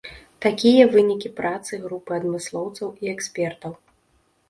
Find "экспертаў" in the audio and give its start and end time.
3.17-3.81